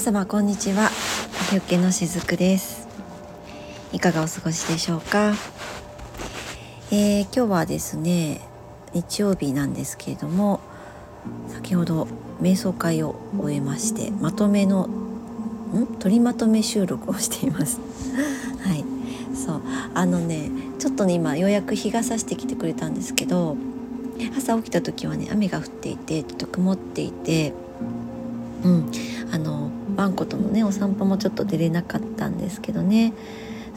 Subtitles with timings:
[0.00, 0.88] 皆様こんにちは。
[1.52, 2.88] ゆっけのしずくです。
[3.92, 5.34] いかがお過ごしでしょうか、
[6.90, 8.40] えー、今日はですね
[8.94, 10.60] 日曜日なんですけれども
[11.48, 12.08] 先ほど
[12.40, 14.88] 瞑想会を終えましてまとめの
[15.74, 15.86] ん？
[15.98, 17.78] 取りまとめ収録をしています。
[18.64, 18.82] はい。
[19.36, 19.60] そう。
[19.92, 23.58] あのねちょっとね今ようやく日が差してきてくれたんですけど
[24.34, 27.52] 朝起きた時はね雨が降っていてちょっと曇っていて
[28.64, 28.90] うん。
[29.30, 33.12] あのワンコとのねお散歩もちょっと出れなかったんですけどね。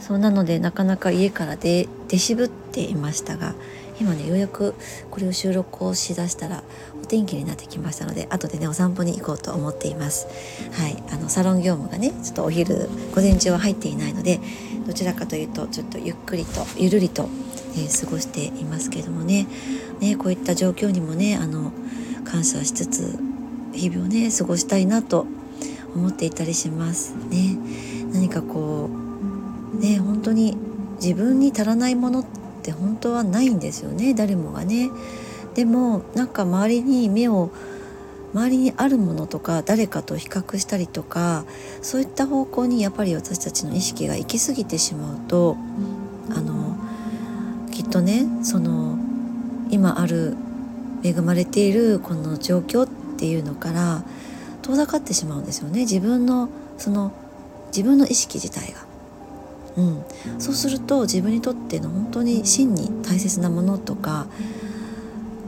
[0.00, 3.54] そうなのでなかなか家から出出渋っていましたが
[4.00, 4.74] 今ねようやく
[5.10, 6.64] これを収録をしだしたら
[7.02, 10.26] お天気になってきましたので後でねお散歩に行こうと思っています。
[10.72, 14.40] はいあのサロン業務がねちょっとお昼午前中は入っていないので
[14.86, 17.28] どちらかというとちょっとゆっくりとゆるりと、
[17.76, 19.46] え、過ごしていますけどもね。
[20.00, 21.70] ねこういった状況にもねあの
[22.24, 23.18] 感謝しつつ
[23.74, 25.26] 日々をね過ごしたいなと
[25.94, 27.14] 思っていたりします。
[27.30, 27.56] ね。
[28.12, 28.90] 何かこ
[29.74, 30.56] うね本当に
[31.02, 32.24] 自分に足らないものっ
[32.62, 34.14] て本当はないんですよね。
[34.14, 34.90] 誰もがね。
[35.54, 37.50] でもなんか周りに目を
[38.34, 41.44] 周りにあるものとか誰かと比較したりとか
[41.82, 45.56] そういった方向にやっぱり私たちの意識が行き過ぎてしまうと
[46.30, 46.76] あの
[47.70, 48.98] きっとねその
[49.70, 50.36] 今ある
[51.04, 54.04] 恵まれているこの状況っていうのから
[54.64, 55.80] 遠ざかってしまうんですよね。
[55.80, 56.48] 自分の
[56.78, 57.12] その
[57.68, 58.86] 自分の意識自体が。
[59.76, 60.04] うん、
[60.38, 64.28] そうすると自分にとっての本当に真に大切なものとか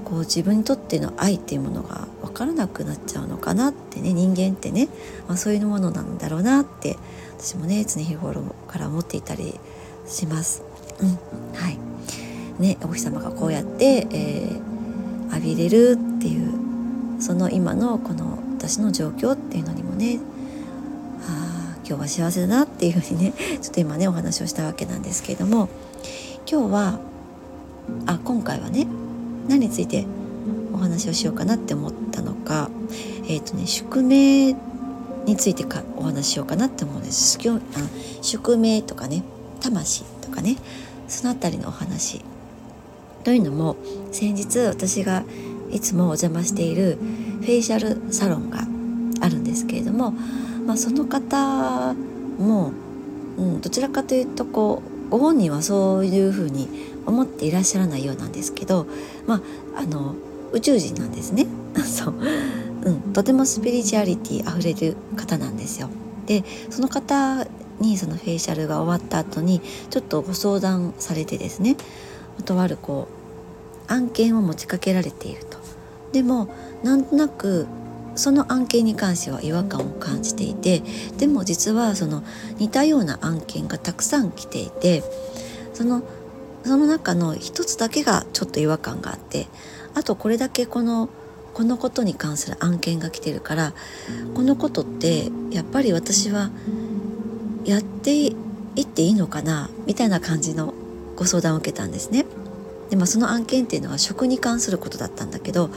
[0.05, 4.89] こう自分にとっての愛っていうものが分からなくなっちゃうのかなってね人間ってね、
[5.29, 6.97] まあ、そういうものなんだろうなって
[7.39, 9.61] 私もね常日頃から思っていたり
[10.07, 10.65] します。
[11.01, 11.09] うん、
[11.55, 11.79] はい。
[12.59, 20.19] ね、お日様がこうやって、えー、浴びれるっていうその今のこの私の状況っていうのにもね
[21.23, 25.69] あ今日は幸せだなっていうふうにね ちょっと今ねお話をしたわけなんですけれども
[26.51, 26.99] 今日は
[28.07, 28.87] あ今回はね
[29.49, 30.07] 何について
[30.73, 32.71] お話をしようかなって思ったのか
[33.29, 34.55] えっ、ー、とね宿命
[35.27, 37.39] についてかお話ししようかなって思うんです。
[38.23, 39.23] 宿命とかね
[39.61, 40.57] 魂とかね
[41.09, 42.21] その辺りのお話。
[43.25, 43.77] というのも
[44.13, 45.25] 先日私が
[45.73, 46.97] いつもお邪魔している
[47.47, 48.59] フェイシャルサロンが
[49.21, 50.11] あるんですけれども、
[50.67, 52.73] まあ、その方も、
[53.39, 56.69] うん、どちらかというとこうご本人はそういうふうに
[57.07, 58.89] 思っていらっしゃらないようなんですけど、
[59.29, 59.37] ま
[59.77, 60.17] あ、あの
[60.53, 61.47] 宇宙人なんですね
[61.87, 62.15] そう、
[62.85, 65.89] うん、とてもスピリチュアリティあふれる方なんですよ。
[66.27, 67.47] でその方
[67.79, 71.77] にそのフェイシャルが終わった後にちょっとご相談されてですね
[72.45, 73.07] とあるこ
[73.89, 75.56] う案件を持ちかけられていると。
[76.17, 76.49] でも
[76.83, 77.67] なんとなく
[78.15, 80.83] その案件に関しては違和感を感じていて
[81.19, 82.23] でも実はその
[82.57, 85.03] 似たような案件がたくさん来ていて
[85.75, 86.03] その
[86.65, 89.47] その中の一つだけがちょっと違和感があって
[89.95, 91.11] あとこれだけこの
[91.53, 93.75] このことに関する案件が来てるから
[94.35, 96.49] このことってやっぱり私は
[97.67, 98.31] やってい
[98.81, 100.73] っていいのかなみたいな感じの
[101.15, 102.25] ご相談を受けたんですね。
[102.91, 105.71] でもその案件っていうのは食に関することだったんだけど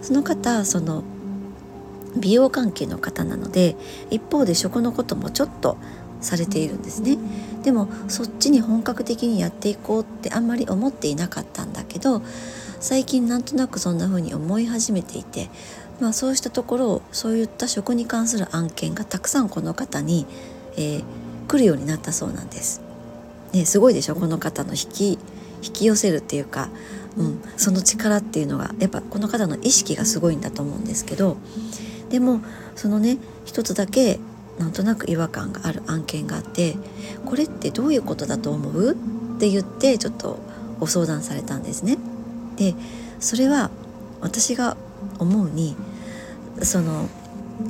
[0.00, 1.02] その方その
[2.16, 3.76] 美容関係の方なので
[4.10, 5.76] 一方で食のこともちょっと
[6.20, 7.18] されているんですね
[7.62, 12.22] でもそっちに本格的にやっていこうってあんまり思っていなかったんだけど
[12.80, 15.48] 最近なんとなくそんな風に思い始めていて、
[16.00, 20.26] まあ、そうしたところそういった食に関する案件がたくさんこの方に、
[20.76, 21.04] えー、
[21.46, 22.82] 来るようになったそうなんです。
[23.52, 25.18] ね、すごいでしょこの方の引き
[25.62, 26.68] 引き寄せるっていうか、
[27.16, 31.36] うん、その力っていうのがやっぱこの方の意識がすごいんだと思うんですけど
[32.10, 32.40] でも
[32.74, 34.18] そのね一つだけ
[34.58, 36.76] なんとなく違和感がある案件があって
[37.24, 38.92] これってどういうことだと思う？
[38.92, 40.38] って言ってちょっと
[40.78, 41.96] ご相談されたんですね。
[42.56, 42.74] で
[43.18, 43.70] それは
[44.20, 44.76] 私が
[45.18, 45.74] 思うに
[46.60, 47.08] その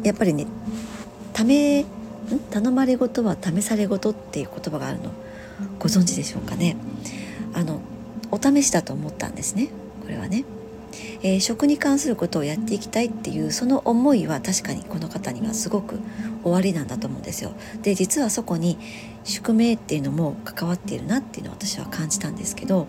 [0.03, 0.47] やっぱりね
[1.33, 1.85] ため
[2.50, 5.12] 頼まれ事は試され事っていう言葉があるの
[5.79, 6.77] ご存知でしょうかね？
[7.55, 7.81] あの
[8.31, 9.69] お試しだと思ったんですね。
[10.02, 10.44] これはね、
[11.23, 15.99] えー、食に関することをやっていきたいっていうその思いは確かにこの方にはすごく
[16.43, 17.52] 終わりなんだと思うんですよ。
[17.82, 18.79] で実はそこに
[19.25, 22.87] 宿命っていうのも関わっているなっていうのを私は感じたんですけど。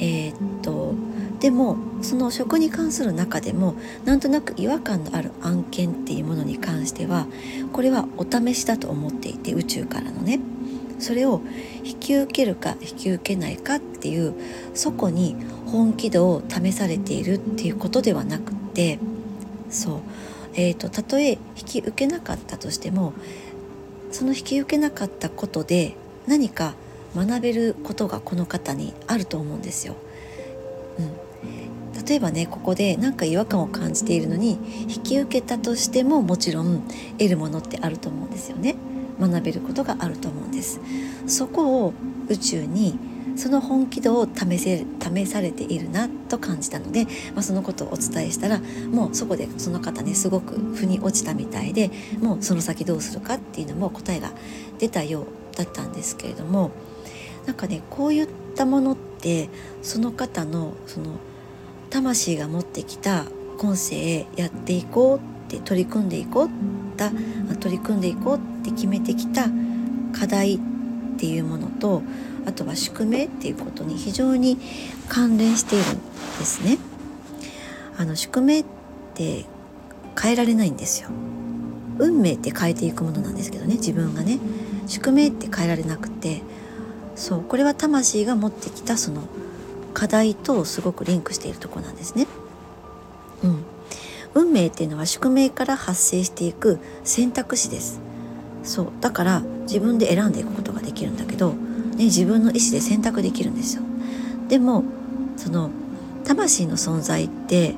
[0.00, 0.94] えー、っと
[1.40, 3.74] でもその食に関する中でも
[4.04, 7.26] なんとなく違和感のある案件っていうものに関しては
[7.72, 10.40] これはお試しだと思っていて宇宙からのね。
[10.98, 11.40] それを
[11.82, 14.34] 引き受けるか引き受けないかっていう
[14.74, 15.36] そこに
[15.66, 18.98] 本気度を試されているっていうことではなくて
[19.70, 20.00] そう
[20.56, 23.12] えーと、たとえ引き受けなかったとしても
[24.12, 25.96] その引き受けなかったことで
[26.26, 26.74] 何か
[27.14, 29.96] 学べることがこの方にあると思うんですよ。
[30.98, 31.02] う
[32.00, 34.58] ん、例えばねここで何か違和感を感じているのに
[34.88, 36.82] 引き受けたとしてももちろん
[37.18, 38.76] 得るものってあると思うんですよね。
[39.20, 40.80] 学べることがあると思うんです。
[41.26, 41.94] そこを
[42.28, 42.98] 宇宙に
[43.36, 51.90] その本気度を試せ試されているなと感じたので、まあ、そのことをお伝えしたらもうそこでその方ねすごく腑に落ちたみたいで
[52.20, 54.30] もうその先どうするかっていうのも答えが
[54.78, 56.70] 出たようだったんですけれども
[57.46, 59.48] なんかねこういったものって
[59.82, 61.16] その方のその
[61.90, 63.26] 魂が持ってきた
[63.58, 66.48] 今世やっていこうって取り組んでいこう
[66.96, 67.10] だ
[67.60, 69.48] 取り組んでいこうって決めてきた
[70.18, 70.58] 課題っ
[71.18, 72.02] ていうものと
[72.46, 74.58] あとは宿命っていうことに非常に
[75.08, 76.00] 関連しているん
[76.38, 76.78] ですね。
[77.96, 78.64] あの宿命っ
[79.14, 79.44] て
[80.20, 81.10] 変えられないんですよ。
[81.98, 84.40] 運命って変えていくものなんですけどね自分がね
[84.88, 86.42] 宿命って変えられなくて
[87.14, 89.22] そうこれは魂が持ってきたその
[89.92, 92.26] 課題とすごくリンクしているとこなんですね。
[93.44, 93.64] うん、
[94.34, 98.00] 運命っていうのは宿命から発生していく選択肢です。
[98.64, 98.86] そう。
[99.00, 101.54] だから自分で選んでいくことができるんだけど
[101.94, 103.82] ね、自分の意思で選択できるんですよ。
[104.48, 104.84] でも
[105.36, 105.70] その
[106.24, 107.74] 魂の存在って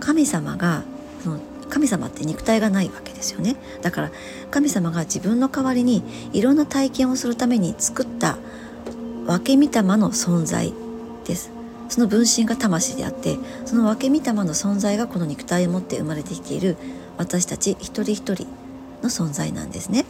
[0.00, 0.84] 神様が
[1.22, 3.56] その神様って肉体がないわけですよね。
[3.82, 4.10] だから
[4.50, 6.02] 神様が自分の代わりに
[6.32, 8.38] いろんな体験をするために作った
[9.26, 10.72] 分け御霊の存在
[11.24, 11.50] です。
[11.88, 13.36] その分身が魂であって
[13.66, 16.76] その分け御霊の存在がこの肉体を持って生まれてきている
[17.18, 18.46] 私たち一人一人
[19.02, 20.04] の存在なんですね。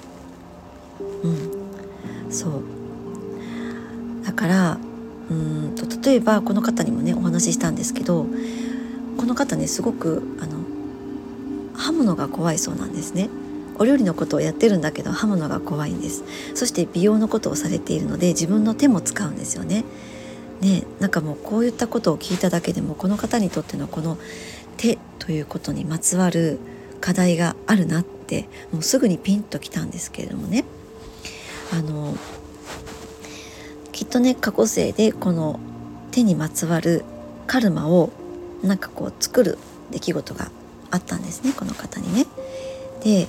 [1.23, 2.33] うん。
[2.33, 2.63] そう。
[4.25, 4.79] だから
[5.31, 8.27] うんと例えばこの方にもねお話ししたんですけど
[9.17, 10.59] この方ねすごくあの
[11.75, 13.29] 刃物が怖いそうなんですね。
[13.77, 16.23] お料理のことをやってるんだけど刃物が怖いんです。
[16.55, 19.85] そして美容のことをされているので自分の手も使うんですよね。
[20.61, 24.17] ねなんかもうこういったことを聞いただけでもこの方にとってのこの
[24.77, 26.61] 手ということにまつわる
[27.05, 30.65] 課題があるなってもうすぐにピンときたんですけれどもね
[31.71, 32.17] あの
[33.93, 35.61] きっとね過去生でこの
[36.13, 37.05] 手にまつわる
[37.47, 38.11] カルマを
[38.63, 39.59] なんかこう作る
[39.91, 40.51] 出来事が
[40.91, 42.25] あったんですねこの方にね。
[43.03, 43.29] で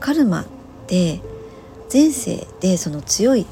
[0.00, 0.46] カルマっ
[0.88, 1.20] て
[1.92, 3.46] 前世でその強い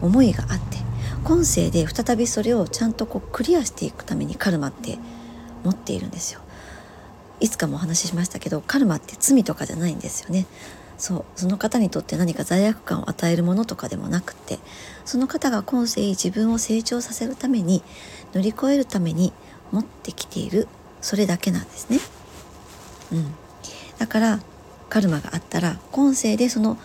[0.00, 0.76] 思いがあって
[1.24, 5.00] 今世で再びそれをちゃんとこうクリアしていくためにカルマって
[5.64, 6.42] 持っているんですよ。
[7.40, 10.46] いつかもお話ししましたけどカルマって罪とかじゃないんですよね。
[10.98, 14.58] そうその方にとって何か罪悪感を与えるものとかでもなくて
[15.06, 17.82] その方が今世自分を成長させるために
[18.34, 19.32] 乗り越えるために
[19.72, 20.68] 持ってきている
[21.00, 21.98] それだけなんですね。
[23.12, 23.34] うん、
[23.98, 24.40] だから
[24.90, 26.76] カルマがあったら今世でその、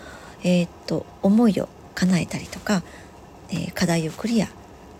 [0.42, 2.82] えー、っと思いを叶えたりとか、
[3.50, 4.48] えー、課題をクリア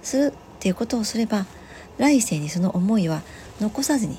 [0.03, 1.47] するっていうことをすれば
[1.97, 3.23] 来世にその思いは
[3.61, 4.19] 残さずに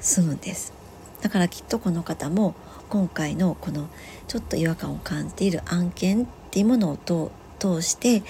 [0.00, 0.77] 済むんです。
[1.20, 2.54] だからきっとこの方も
[2.88, 3.88] 今回のこの
[4.28, 8.22] ちょっと違和感を感じている案件っていうものを通して、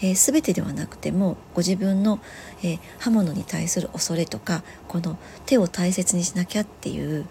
[0.00, 2.20] えー、全てではなくてもご自分の、
[2.62, 7.26] えー、刃物に対する恐れとかこの手を大切にしなきゃっていう、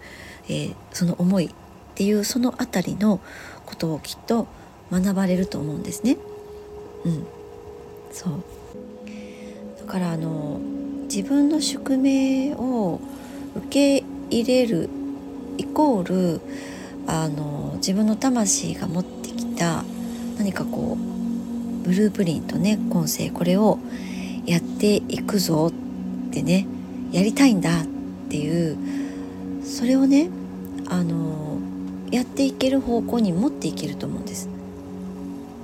[0.48, 1.50] えー、その思いっ
[1.94, 3.20] ていうその辺りの
[3.64, 4.46] ことをきっと
[4.90, 6.18] 学ばれると思うんですね。
[7.04, 7.26] うん、
[8.12, 8.42] そう
[9.78, 10.60] だからあの
[11.02, 13.00] 自分の宿命を
[13.54, 14.88] 受け入れる
[15.58, 16.40] イコール
[17.06, 19.84] あの自分の魂が持ってきた
[20.38, 23.78] 何かこうブループリントね今世これを
[24.44, 26.66] やっていくぞってね
[27.12, 27.86] やりたいんだっ
[28.28, 28.76] ていう
[29.64, 30.28] それをね
[30.88, 31.58] あの
[32.10, 34.48] やっていける方向に持っていけると思うんです。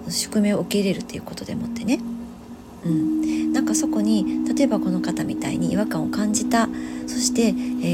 [0.08, 2.00] 宿命を受け入れるっていうことでもってね。
[2.84, 3.21] うん、
[3.52, 6.68] なんかそこに例えばこの方みたいに違和感を感じた
[7.06, 7.52] そして、え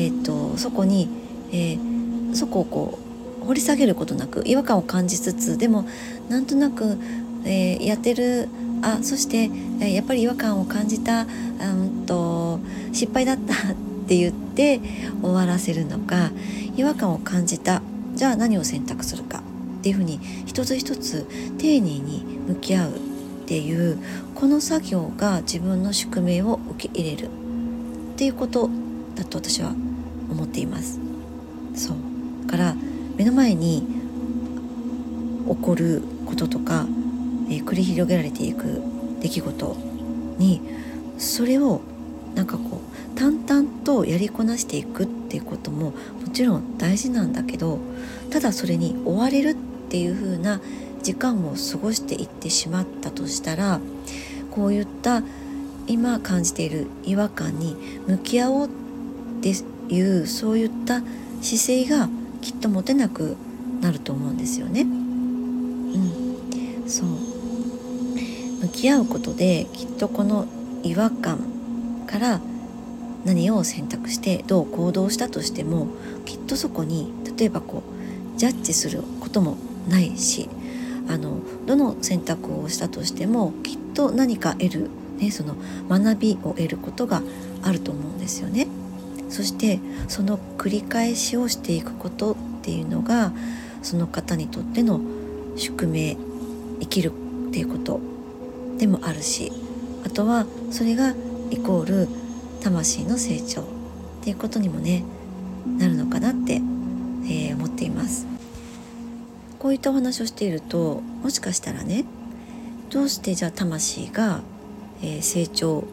[0.09, 1.09] ーとそこに
[1.53, 2.99] えー、そこをこ
[3.43, 5.87] う掘り下げることなく違和感を感じつつでも
[6.29, 6.99] なんとなく、
[7.45, 8.49] えー、やってる
[8.83, 9.51] あそして、
[9.81, 12.61] え、やっぱり違和感を感じた、うんと
[12.93, 13.57] 失敗だったっ
[14.07, 14.81] て言って
[15.21, 16.31] 終わらせるのか
[16.77, 17.83] 違和感を感じた
[18.15, 19.43] じゃあ何を選択するか
[19.79, 21.27] っていうふうに一つ一つ
[21.59, 22.99] 丁寧に向き合うっ
[23.47, 23.99] ていう
[24.39, 27.29] この作業が自分の宿命を受け入れるっ
[28.17, 28.71] ていうこと
[29.17, 29.71] だと私は
[30.31, 31.01] 思っています。
[31.75, 32.77] そうから
[33.17, 33.85] 目の前に
[35.49, 36.87] 起こることとか、
[37.51, 38.81] えー、繰り広げられていく
[39.21, 39.77] 出来事
[40.39, 40.61] に
[41.19, 41.81] それを
[42.37, 45.97] なんかこう淡々とやりこなしていくっていうこともも
[46.33, 47.81] ちろん大事なんだけど
[48.31, 49.55] ただそれに追われるっ
[49.91, 50.61] ていう風な
[51.03, 53.81] 時間を過ごしていってしまったとしたら
[54.59, 55.23] こういった
[55.87, 57.77] 今感じている違和感に
[58.09, 58.71] 向き合おうっ
[59.41, 59.53] て
[59.89, 61.01] いうそういった
[61.41, 62.09] 姿勢が
[62.41, 63.37] きっと持てなく
[63.81, 64.81] なると思うんですよね。
[64.81, 66.03] うん、
[66.89, 67.09] そう
[68.63, 70.49] 向き合うことできっとこの
[70.83, 71.39] 違和感
[72.09, 72.41] から
[73.25, 75.87] 何を選択してどう行動したとしても
[76.25, 77.85] きっとそこに例えばこ
[78.35, 79.57] うジャッジすることも
[79.89, 80.49] ないし
[81.09, 85.57] あのどの選択をしたとしてもきっと何か得る、ね、その
[85.89, 87.23] 学びを得ることが
[87.63, 88.67] あると思うんですよね。
[89.29, 93.33] そしてその繰り返しをしていくことっていうのが
[93.83, 95.01] その方にとっての
[95.57, 96.17] 宿命
[96.81, 97.13] 生きる
[97.49, 98.01] っていうこと
[98.79, 99.53] でもあるし
[100.05, 101.15] あとはそれが
[101.51, 102.09] イコール
[102.63, 103.65] 魂の成長っ
[104.23, 105.05] ていうことにもね
[105.79, 108.27] なるのかなって、えー、思っています
[109.59, 112.05] こういったお話をしているともしかしたらね
[112.91, 114.41] どうしてじゃあ魂が、
[115.03, 115.85] えー、成長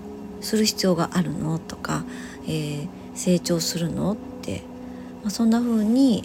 [0.41, 1.57] する必要があるの？
[1.60, 2.03] とか、
[2.45, 4.13] えー、成長するの？
[4.13, 4.62] って、
[5.24, 6.24] まあ、そんな風に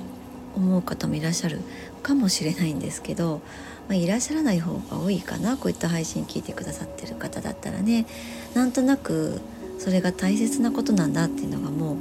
[0.54, 1.60] 思う方もいらっしゃる
[2.02, 3.40] かもしれないんですけど、
[3.88, 5.56] まあ、いらっしゃらない方が多いかな？
[5.56, 8.06] こういった配信聞いてくださってる方だったらね。
[8.54, 9.40] なんとなく
[9.78, 11.96] それが大切なことなんだっていうのがもう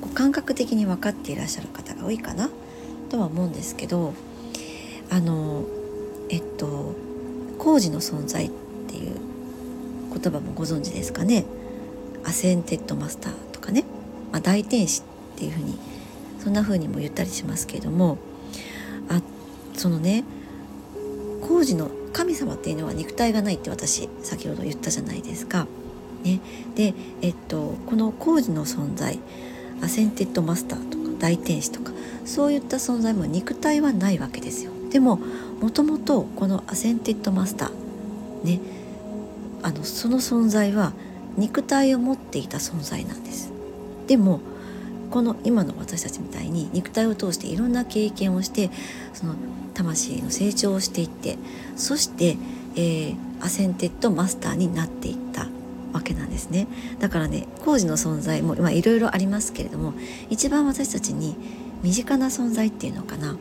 [0.00, 2.48] こう感覚的に分かっていらっしゃる方が多いかな？
[3.10, 4.14] とは思うんですけど
[5.10, 5.64] あの
[6.28, 6.94] えっと
[7.58, 8.50] 高次の存在っ
[8.88, 9.16] ていう
[10.12, 11.44] 言葉もご存知ですかね
[12.24, 13.84] アセンデッドマスターとかね、
[14.32, 15.78] まあ、大天使っていうふうに
[16.40, 18.18] そんな風にも言ったりしますけれども
[19.08, 19.20] あ
[19.74, 20.24] そのね
[21.46, 25.66] 高次の神様っていうのは肉体がないって私先ほど言ったじゃないですか。
[26.22, 26.40] ね、
[26.74, 29.18] で、えっと、この高次の存在
[29.82, 31.92] アセンデッドマスターとか大天使とか
[32.24, 34.73] そういった存在も肉体はないわけですよ。
[34.94, 35.18] でも
[35.60, 38.60] もともとこのアセンデッドマスターね
[39.60, 40.92] あのその存在は
[41.36, 43.50] 肉体を持っていた存在なんです。
[44.06, 44.40] でも
[45.10, 48.70] この今の私たちみたいに肉体を通していろんな経験をして
[49.14, 49.34] その
[49.74, 51.38] 魂の成長をしていって
[51.74, 52.36] そして、
[52.76, 55.48] えー、アセンデッドマスターになっていった
[55.92, 56.68] わけなんですね。
[57.00, 59.94] だからね高次の存在もいろいろありますけれども
[60.30, 61.36] 一番私たちに
[61.82, 63.36] 身近な存在っていうのかな。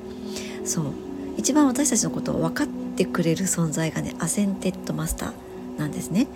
[0.66, 1.13] そう。
[1.38, 6.28] 一番私たちのことを分かってくれる存在がねアセンデッドマスターなんですね。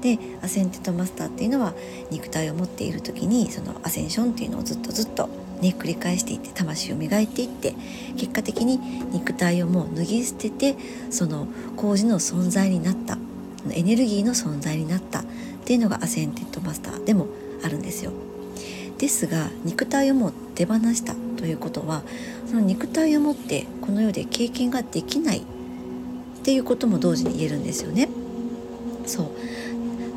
[0.00, 1.74] でアセンデッドマスターっていうのは
[2.10, 5.28] 肉体を持っている時にそのアセンションっていうのをずっとずっと
[5.60, 7.74] ね繰り返していって魂を磨いていって
[8.16, 8.78] 結果的に
[9.10, 10.76] 肉体をもう脱ぎ捨てて
[11.10, 13.18] その高次の存在になった
[13.70, 15.24] エネルギーの存在になったっ
[15.64, 17.26] ていうのがアセンデッドマスターでも
[17.64, 18.12] あるんですよ。
[18.98, 22.02] ですが肉体をもう手放したということは
[22.56, 25.42] の肉体を持ってこの世で経験ができないっ
[26.42, 28.08] ていうことも同時に言えるんですよね。
[29.06, 29.26] そう。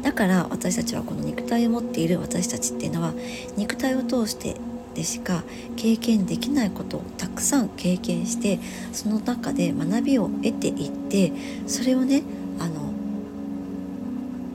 [0.02, 3.14] だから私たちはこの肉体を持っている私たちっていうのは
[3.58, 4.56] 肉体を通して
[4.96, 5.44] でしか
[5.76, 8.60] 経験できないことをたくさん経験して
[8.94, 11.34] その中で学びを得ていって
[11.68, 12.24] それをね
[12.60, 12.94] あの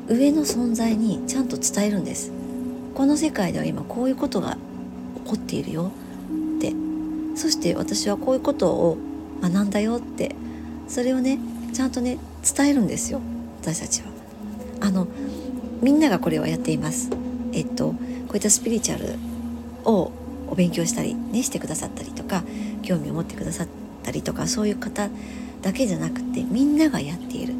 [0.08, 2.32] 上の存在にちゃんと伝えるんです。
[2.94, 4.56] この世界では今こういうことが
[5.24, 5.92] 起こっているよ。
[7.34, 8.98] そして私はこういうことを
[9.42, 10.34] 学んだよって
[10.88, 11.38] それをね
[11.72, 12.18] ちゃんとね
[12.56, 13.20] 伝えるんですよ
[13.60, 14.08] 私たちは。
[14.80, 15.08] あの
[15.80, 17.10] みんながこれをやっています。
[17.52, 17.96] えっとこ
[18.34, 19.14] ういったスピリチュアル
[19.84, 20.12] を
[20.48, 22.42] お勉強したりねしてくださったりとか
[22.82, 23.68] 興味を持ってくださっ
[24.02, 25.08] たりとかそういう方
[25.62, 27.54] だけじゃなくてみんながやっている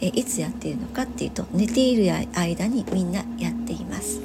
[0.00, 4.20] えいつやっているのかっていうと寝ている間にみんなやっています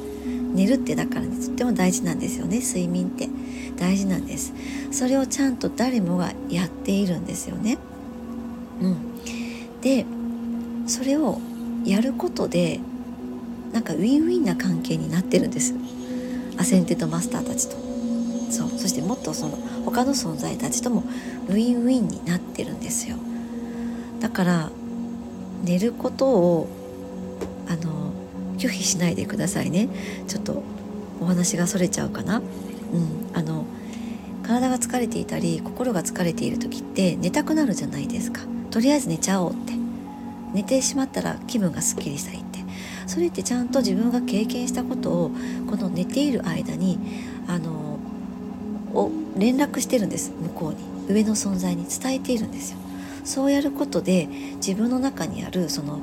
[0.53, 2.59] 寝るってだからねとっても大事なんですよね。
[2.59, 3.29] 睡眠って。
[3.77, 4.53] 大事なんです。
[4.91, 7.77] それをちゃんと誰もがやっているんですよね。
[8.79, 8.97] うん。
[9.81, 10.05] で
[10.87, 11.39] それを
[11.83, 12.79] やることで
[13.73, 15.73] なんかウィンウィンな関係になってるんです。
[16.57, 17.75] アセンテッドマスターたちと。
[18.51, 18.69] そう。
[18.77, 21.03] そしてもっとその他の存在たちとも
[21.47, 23.17] ウィンウィンになってるんですよ。
[24.19, 24.69] だから
[25.63, 26.67] 寝ることを
[28.61, 29.89] 拒否しないでくださいね。
[30.27, 30.61] ちょっと
[31.19, 32.37] お話がそれちゃうかな。
[32.37, 32.43] うん。
[33.33, 33.65] あの
[34.43, 38.41] 体が疲れていたり心が疲れている時って寝たくなるじゃないですか。
[38.69, 39.73] とりあえず寝ちゃおうって。
[40.53, 42.59] 寝てしまったら気分がすっきりしたりって。
[43.07, 45.31] それってちゃんと自分が経験したことを
[45.67, 46.99] この寝ている間に
[47.47, 47.97] あの
[48.93, 50.31] を連絡してるんです。
[50.39, 50.91] 向こうに。
[51.11, 52.77] 上の存在に伝えているんですよ。
[53.23, 54.27] そうやることで
[54.57, 55.99] 自分の中にあるその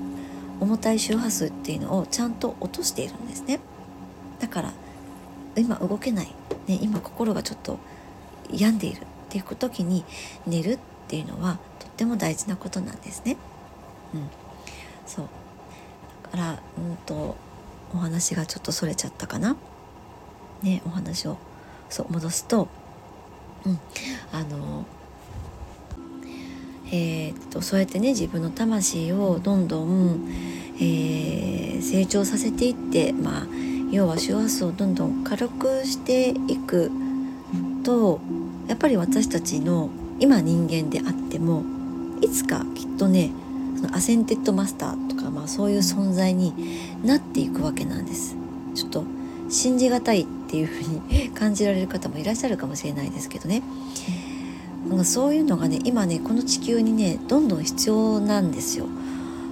[0.61, 3.61] 重たい周波数っていうのをちゃんと落としているんですね。
[4.41, 4.73] だから
[5.57, 6.27] 今動けない、
[6.67, 7.79] ね、今心がちょっと
[8.50, 10.05] 病んでいるっていう時に
[10.47, 13.37] 寝るっていうのはとっても大事なことなんですね。
[14.15, 14.29] うん、
[15.07, 15.29] そう。
[16.25, 17.37] だからうんと
[17.95, 19.57] お話がちょっとそれちゃったかな。
[20.62, 21.38] ねお話を
[21.88, 22.69] そう戻すと、
[23.65, 23.79] うん、
[24.33, 24.85] あの
[26.90, 30.28] えー、っとそうやってね自分の魂をどんどん、
[30.76, 33.47] えー、成長させていってまあ
[33.90, 36.90] 要は周波数をどんどん軽くしていく
[37.85, 38.21] と
[38.68, 39.90] やっぱり私たちの
[40.21, 41.62] 今人間であっても
[42.21, 43.30] いつかきっとね
[43.76, 46.52] そのアセンテッドマスターとか、まあ、そういう存在に
[47.04, 48.37] なっていくわけなんです。
[48.75, 49.04] ちょっと
[49.49, 53.62] 信じがたいっていうふうに 感じられる方もいらっしゃるかもしれないですけどね。
[55.05, 58.87] そういうのがね今ねこの地球にねどんどん必要なんですよ。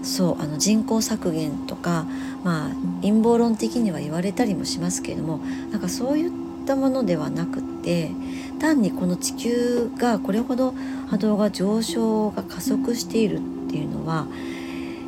[0.03, 2.07] そうあの人口削減とか
[2.45, 2.71] まあ
[3.03, 5.38] 陰謀論的には言われたりもしますけれども
[5.73, 6.31] なんかそういっ
[6.65, 8.12] たものではなくって
[8.61, 10.75] 単にこの地球がこれほど
[11.09, 14.29] 波動が上昇が加速しているっていうのは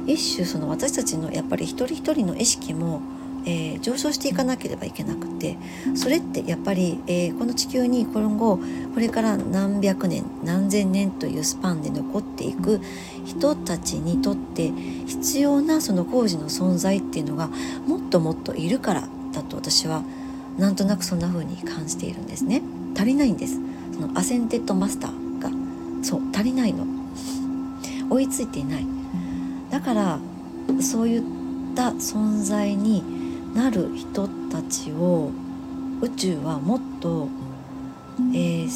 [0.07, 3.03] 一種その私たちのやっぱり一人一人の意識も
[3.49, 5.57] えー、上昇していかなければいけなくて
[5.95, 12.83] それってやっぱり、えー、この地球に今後これから何百年何千年というスパンで残っていく
[13.25, 14.71] 人たちにとって
[15.07, 17.49] 必要なその高次の存在っていうのが
[17.87, 20.03] もっともっといるからだと私は
[20.59, 22.63] なんとなくそんな風に感じているんですね。
[22.95, 23.61] 足りないんです。
[23.95, 25.51] そのアセンテッドマスターが
[26.03, 26.85] そう足りないの。
[28.11, 28.87] 追いついていない。
[29.71, 30.19] だから
[30.81, 31.23] そういっ
[31.75, 33.19] た存在に
[33.55, 35.31] なる人たちを
[36.01, 37.29] 宇宙はもっと、
[38.33, 38.69] えー、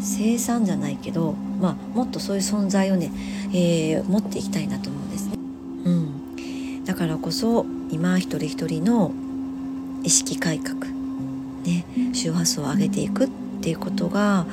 [0.00, 3.10] 生産じゃないけど、まあ、もっとそういう存在をね、
[3.52, 5.36] えー、持っていきたいなと思うんですね。
[5.84, 9.12] うん、だからこそ今一人一人の
[10.02, 10.86] 意識改革、
[11.64, 13.28] ね、周波数を上げていくっ
[13.62, 14.46] ていうことが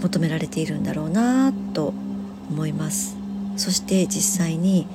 [0.00, 1.94] 求められているんだろうなと
[2.50, 3.16] 思います。
[3.56, 4.86] そして実際に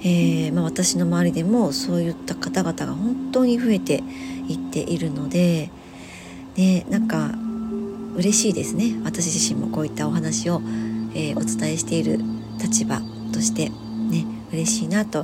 [0.00, 4.02] えー、まあ、私の周りでもそういった方々が本当に増えて
[4.48, 5.70] いっているので、
[6.56, 7.30] ね、なんか
[8.16, 10.60] 嬉しいですね私自身もこういったお話を、
[11.14, 12.18] えー、お伝えしている
[12.60, 13.00] 立場
[13.32, 13.70] として
[14.10, 15.22] ね嬉しいなと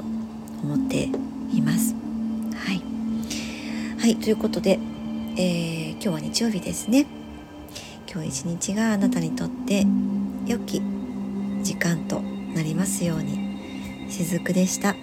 [0.63, 1.05] 思って
[1.53, 1.95] います。
[2.55, 2.83] はい、
[3.99, 4.79] はい、ということで、
[5.37, 7.07] えー、今日は日曜日ですね。
[8.13, 9.87] 今日一日があなたにとって
[10.47, 10.83] 良き
[11.63, 13.42] 時間となりますように。
[14.13, 14.95] しずくでした。